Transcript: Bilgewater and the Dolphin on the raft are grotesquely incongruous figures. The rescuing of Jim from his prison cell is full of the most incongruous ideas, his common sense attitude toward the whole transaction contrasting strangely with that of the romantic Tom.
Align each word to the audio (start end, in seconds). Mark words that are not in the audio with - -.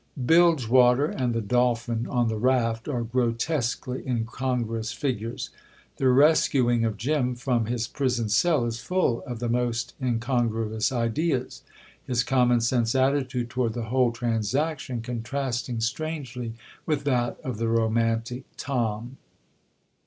Bilgewater 0.25 1.05
and 1.05 1.31
the 1.31 1.41
Dolphin 1.43 2.07
on 2.09 2.27
the 2.27 2.35
raft 2.39 2.87
are 2.87 3.03
grotesquely 3.03 4.01
incongruous 4.07 4.91
figures. 4.91 5.51
The 5.97 6.09
rescuing 6.09 6.83
of 6.83 6.97
Jim 6.97 7.35
from 7.35 7.67
his 7.67 7.87
prison 7.87 8.27
cell 8.27 8.65
is 8.65 8.79
full 8.79 9.21
of 9.27 9.37
the 9.37 9.47
most 9.47 9.93
incongruous 10.01 10.91
ideas, 10.91 11.61
his 12.03 12.23
common 12.23 12.61
sense 12.61 12.95
attitude 12.95 13.51
toward 13.51 13.73
the 13.75 13.89
whole 13.93 14.11
transaction 14.11 15.01
contrasting 15.03 15.79
strangely 15.81 16.55
with 16.87 17.03
that 17.03 17.39
of 17.41 17.59
the 17.59 17.67
romantic 17.67 18.45
Tom. 18.57 19.17